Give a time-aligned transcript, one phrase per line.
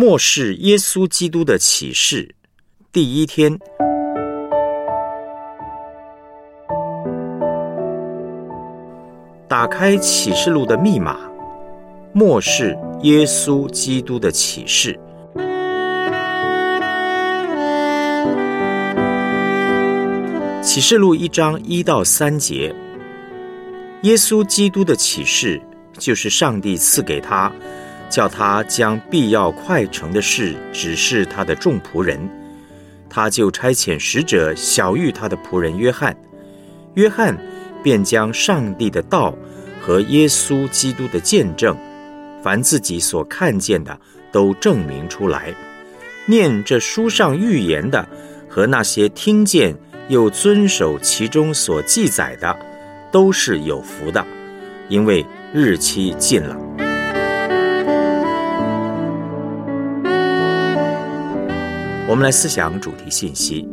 [0.00, 2.34] 末世耶稣基督的启示，
[2.90, 3.58] 第一天，
[9.46, 11.18] 打开启示录的密码。
[12.14, 14.98] 末世耶稣基督的启示，
[20.62, 22.74] 启示录一章一到三节。
[24.04, 25.60] 耶稣基督的启示，
[25.98, 27.52] 就是上帝赐给他。
[28.10, 32.28] 叫他将必要快成的事指示他的众仆人，
[33.08, 36.14] 他就差遣使者小谕他的仆人约翰，
[36.94, 37.38] 约翰
[37.82, 39.32] 便将上帝的道
[39.80, 41.76] 和耶稣基督的见证，
[42.42, 43.98] 凡自己所看见的
[44.32, 45.54] 都证明出来。
[46.26, 48.06] 念这书上预言的
[48.48, 49.74] 和那些听见
[50.08, 52.58] 又遵守其中所记载的，
[53.12, 54.26] 都是有福的，
[54.88, 55.24] 因为
[55.54, 56.89] 日期近了。
[62.10, 63.68] 我们来思想主题信息，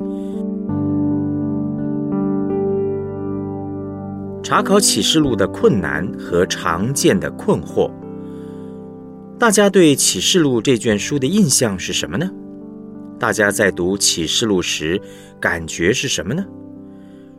[4.43, 7.89] 查考启示录的困难和常见的困惑。
[9.39, 12.29] 大家对启示录这卷书的印象是什么呢？
[13.17, 15.01] 大家在读启示录时
[15.39, 16.45] 感觉是什么呢？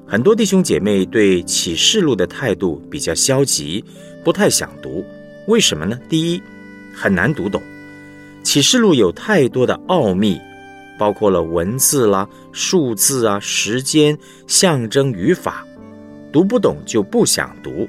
[0.05, 3.85] 很多弟兄姐妹对启示录的态度比较消极，
[4.25, 5.05] 不太想读。
[5.47, 5.97] 为什么呢？
[6.09, 6.43] 第一，
[6.93, 7.63] 很难读懂，
[8.43, 10.41] 启示录有太多的奥秘。
[10.99, 14.19] 包括了文字啦、数字啊、时间、
[14.49, 15.65] 象征、语法，
[16.33, 17.89] 读不懂就不想读。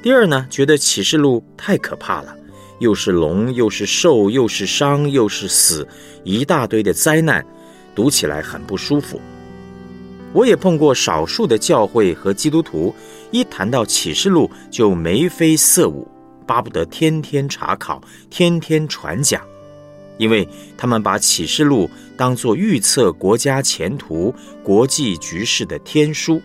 [0.00, 2.34] 第二呢，觉得启示录太可怕了，
[2.78, 5.86] 又是龙，又是兽，又是伤，又是死，
[6.22, 7.44] 一大堆的灾难，
[7.94, 9.20] 读起来很不舒服。
[10.32, 12.94] 我也碰过少数的教会和基督徒，
[13.30, 16.06] 一谈到启示录就眉飞色舞，
[16.46, 19.40] 巴不得天天查考，天天传讲。
[20.16, 26.40] 因为他们把启示录当作预测国家前途、国际局势的天书，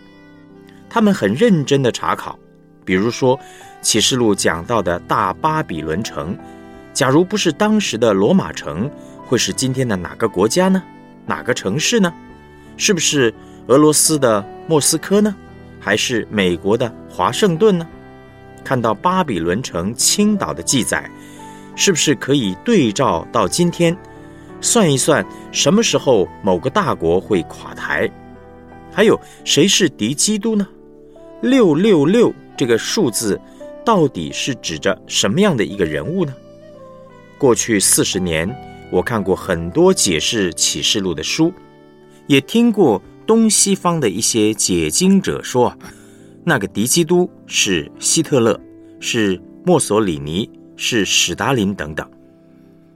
[0.89, 2.37] 他们很认真的查考。
[2.83, 3.39] 比如说，
[3.81, 6.35] 启示录讲到的大巴比伦城，
[6.93, 8.89] 假如不是当时的罗马城，
[9.25, 10.81] 会是今天的哪个国家呢？
[11.27, 12.11] 哪个城市呢？
[12.77, 13.31] 是不是
[13.67, 15.35] 俄罗斯的莫斯科呢？
[15.79, 17.87] 还是美国的华盛顿呢？
[18.63, 21.09] 看到巴比伦城倾倒的记载。
[21.79, 23.97] 是不是可以对照到今天，
[24.59, 28.11] 算一算什么时候某个大国会垮台？
[28.91, 30.67] 还有谁是敌基督呢？
[31.41, 33.39] 六六六这个数字
[33.85, 36.33] 到底是指着什么样的一个人物呢？
[37.37, 38.53] 过去四十年，
[38.91, 41.53] 我看过很多解释启示录的书，
[42.27, 45.73] 也听过东西方的一些解经者说，
[46.43, 48.59] 那个敌基督是希特勒，
[48.99, 50.49] 是墨索里尼。
[50.81, 52.09] 是史达林等等。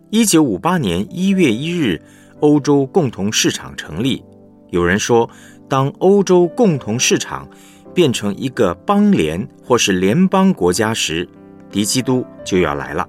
[0.10, 2.02] 一九五八年一月一日，
[2.40, 4.24] 欧洲共同市场成立。
[4.70, 5.30] 有人说，
[5.68, 7.46] 当欧洲共同市场
[7.94, 11.28] 变成一个邦联或是联邦国家时，
[11.70, 13.06] 敌基督就要来了。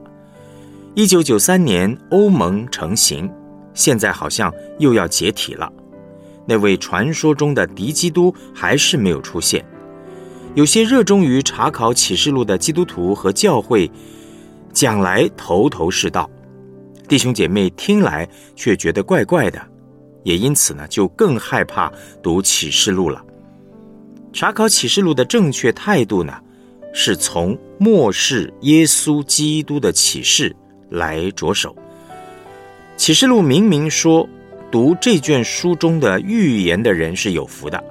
[0.96, 3.30] 一九九三年，欧盟成型，
[3.74, 5.72] 现在好像又要解体了。
[6.46, 9.64] 那位传说中的敌基督还是没有出现。
[10.56, 13.88] 有些热衷于查考启示录的基督徒和教会。
[14.74, 16.28] 讲来头头是道，
[17.08, 19.62] 弟兄姐妹听来却觉得怪怪的，
[20.24, 21.90] 也因此呢，就更害怕
[22.20, 23.24] 读启示录了。
[24.32, 26.34] 查考启示录的正确态度呢，
[26.92, 30.54] 是从末世耶稣基督的启示
[30.90, 31.74] 来着手。
[32.96, 34.28] 启示录明明说，
[34.72, 37.82] 读这卷书中的预言的人是有福的，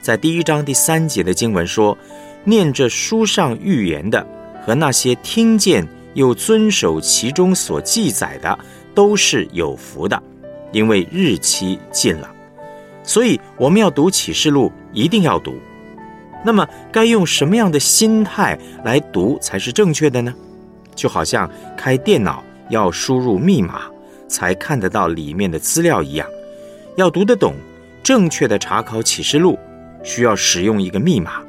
[0.00, 1.98] 在第一章第三节的经文说，
[2.44, 4.24] 念着书上预言的
[4.64, 5.84] 和那些听见。
[6.16, 8.58] 又遵守其中所记载的，
[8.94, 10.20] 都是有福的，
[10.72, 12.28] 因为日期近了。
[13.04, 15.54] 所以我们要读启示录，一定要读。
[16.42, 20.34] 那么该用什么样的心态来读才是正确的呢？
[20.94, 23.82] 就好像开电脑要输入密码
[24.26, 26.26] 才看得到里面的资料一样，
[26.96, 27.52] 要读得懂，
[28.02, 29.58] 正确的查考启示录，
[30.02, 31.42] 需要使用一个密码。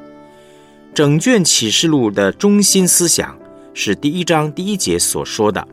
[0.94, 3.34] 整卷启示录的中心思想。
[3.80, 5.66] 是第一章第一节所说的，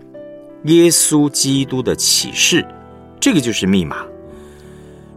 [0.65, 2.63] 耶稣基督的启示，
[3.19, 4.05] 这个就是密码。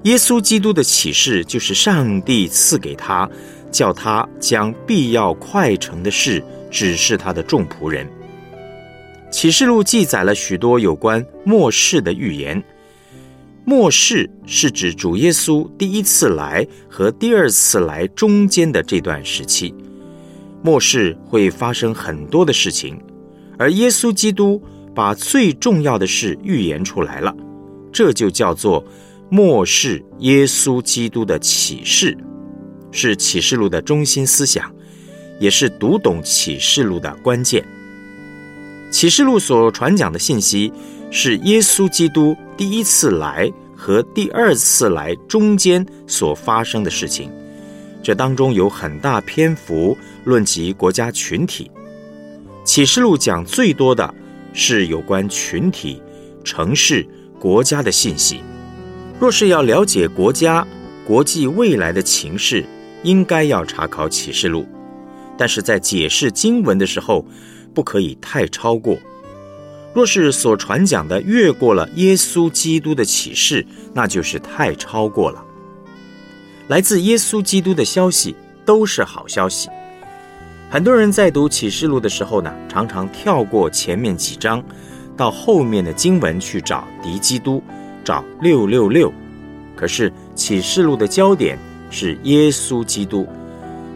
[0.03, 3.29] 耶稣基督的启示就是上帝赐给他，
[3.69, 6.41] 叫他将必要快成的事
[6.71, 8.07] 指示他的众仆人。
[9.29, 12.63] 启示录记载了许多有关末世的预言。
[13.65, 19.75] 末世是指主耶稣第一次来和第二次来中间的这段时期。
[20.63, 22.99] 末世会发生很多的事情，
[23.57, 24.61] 而耶稣基督
[24.93, 27.35] 把最重要的事预言出来了，
[27.91, 28.83] 这就叫做
[29.29, 32.17] 末世耶稣基督的启示，
[32.91, 34.73] 是启示录的中心思想，
[35.39, 37.63] 也是读懂启示录的关键。
[38.89, 40.71] 启示录所传讲的信息
[41.11, 47.29] 是耶稣基督第一次来和第二次来中间所发生的事情，
[48.03, 51.69] 这当中有很大篇幅论及国家群体。
[52.63, 54.13] 启示录讲最多的
[54.53, 56.01] 是有关群体、
[56.43, 57.07] 城市、
[57.39, 58.41] 国家的信息。
[59.19, 60.65] 若是要了解国家、
[61.05, 62.65] 国际未来的情势，
[63.03, 64.67] 应该要查考启示录，
[65.37, 67.25] 但是在解释经文的时候。
[67.73, 68.97] 不可以太超过。
[69.93, 73.63] 若是所传讲的越过了耶稣基督的启示，
[73.93, 75.45] 那就是太超过了。
[76.67, 78.35] 来自耶稣基督的消息
[78.65, 79.69] 都是好消息。
[80.69, 84.61] 很多人在读启示录的时候呢，常常跳过前面几章，
[85.15, 87.63] 到后面的经文去找敌基督，
[88.03, 89.11] 找六六六。
[89.77, 91.57] 可是启示录的焦点
[91.89, 93.25] 是耶稣基督。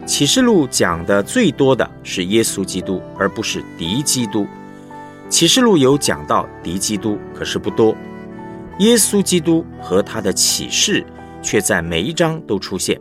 [0.06, 4.46] 启示录讲的最多的是耶稣基督，而不是敌基督。
[5.28, 7.94] 启示录有讲到敌基督，可是不多。
[8.78, 11.04] 耶稣基督和他的启示
[11.42, 13.00] 却在每一章都出现。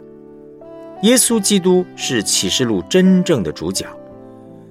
[1.03, 3.85] 耶稣基督是启示录真正的主角。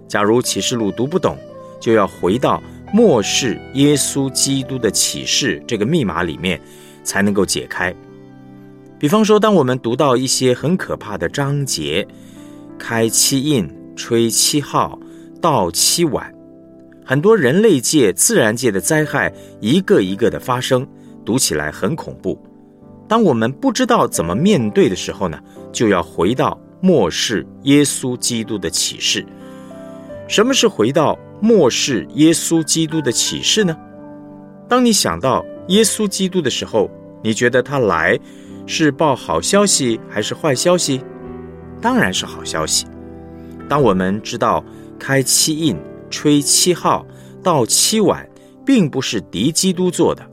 [0.07, 1.37] 假如启示录读不懂，
[1.81, 2.63] 就要回到
[2.93, 6.61] 末世耶稣基督的启示这个密码里面，
[7.03, 7.95] 才能够解开。
[8.99, 12.07] 比方说，当我们读到一些很可怕的章节，
[12.79, 14.99] 开七印、吹七号、
[15.41, 16.33] 到七晚，
[17.05, 20.87] 很多人类界、自然界的灾害一个一个的发生，
[21.25, 22.39] 读起来很恐怖。
[23.11, 25.37] 当我们不知道怎么面对的时候呢，
[25.73, 29.27] 就要回到末世耶稣基督的启示。
[30.29, 33.77] 什么是回到末世耶稣基督的启示呢？
[34.69, 36.89] 当你想到耶稣基督的时候，
[37.21, 38.17] 你觉得他来？
[38.65, 41.03] 是报好消息还是坏消息？
[41.81, 42.87] 当然是好消息。
[43.69, 44.65] 当我们知道
[45.01, 45.77] 开七印、
[46.11, 47.05] 吹七号、
[47.43, 48.25] 到七晚，
[48.65, 50.25] 并不是敌基督做的，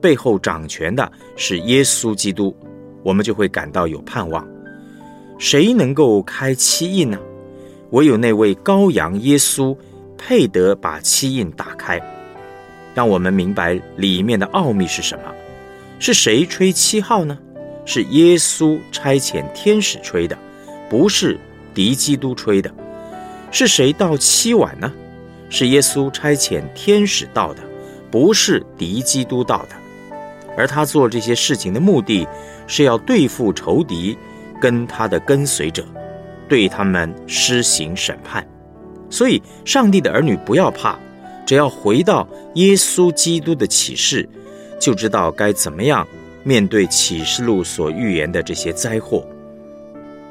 [0.00, 2.56] 背后掌权的是耶稣基督，
[3.02, 4.46] 我们就会感到有盼望。
[5.38, 7.18] 谁能够开七印呢？
[7.90, 9.76] 唯有那位羔羊耶稣
[10.16, 12.00] 配得把七印打开，
[12.94, 15.24] 让我们明白里面的奥秘是什么。
[15.98, 17.38] 是谁吹七号呢？
[17.84, 20.38] 是耶稣差遣天使吹的，
[20.88, 21.38] 不是
[21.74, 22.72] 敌基督吹的。
[23.50, 24.92] 是谁倒七碗呢？
[25.48, 27.62] 是耶稣差遣天使倒的，
[28.10, 29.79] 不是敌基督倒的。
[30.60, 32.28] 而他做这些事情的目的，
[32.66, 34.16] 是要对付仇敌
[34.60, 35.82] 跟他的跟随者，
[36.46, 38.46] 对他们施行审判。
[39.08, 40.98] 所以，上帝的儿女不要怕，
[41.46, 44.28] 只要回到耶稣基督的启示，
[44.78, 46.06] 就知道该怎么样。
[46.42, 49.26] 面对启示录所预言的这些灾祸，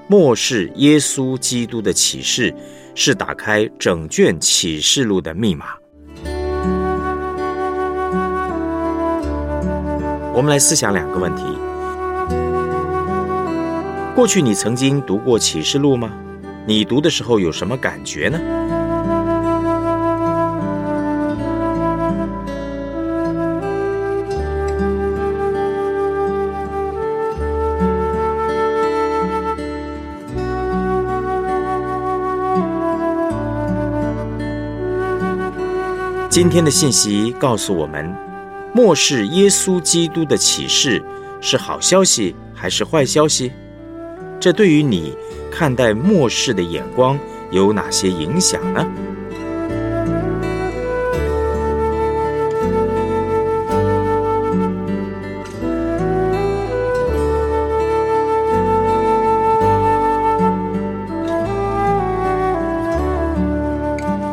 [0.07, 2.53] 漠视耶稣基督的启示
[2.95, 5.73] 是打开整卷启示录的密码。
[10.39, 11.43] 我们来思想两个问题：
[14.15, 16.13] 过去你曾经读过启示录吗？
[16.65, 18.39] 你读的时候有什么感觉呢？
[36.29, 38.15] 今天的信息告诉我们，
[38.73, 41.03] 末世耶稣基督的启示
[41.41, 43.51] 是好消息还是坏消息？
[44.39, 45.15] 这对于你
[45.51, 47.19] 看待末世的眼光
[47.51, 48.87] 有哪些影响呢？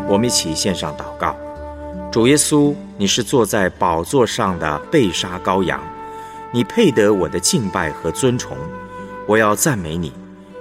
[0.09, 1.37] 我们一起献上祷告。
[2.16, 5.78] 主耶稣，你是坐在宝座上的被杀羔羊，
[6.50, 8.56] 你配得我的敬拜和尊崇。
[9.28, 10.11] 我要赞美你，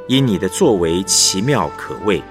[0.09, 2.21] 因你的作为奇妙可畏。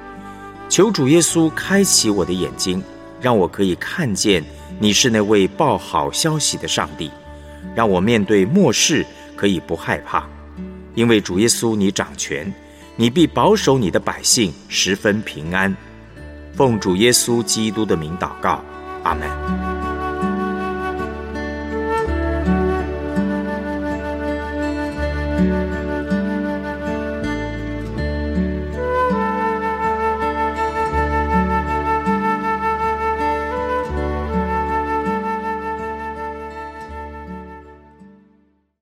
[0.69, 2.85] 求主耶稣开启我的眼睛，
[3.19, 4.45] 让我可以看见
[4.79, 7.11] 你是那位报好消息的上帝，
[7.75, 10.29] 让我面对末世可以不害怕，
[10.95, 12.53] 因为主耶稣你掌权，
[12.95, 15.75] 你必保守你的百姓十分平安。
[16.53, 18.63] 奉主耶稣基督的名祷告。
[19.05, 19.74] 阿门。